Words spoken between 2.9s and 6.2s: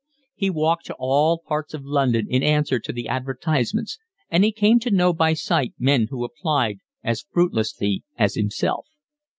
the advertisements, and he came to know by sight men